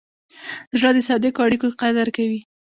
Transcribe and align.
زړه 0.79 0.89
د 0.95 0.99
صادقو 1.07 1.39
اړیکو 1.47 1.67
قدر 1.81 2.07
کوي. 2.15 2.41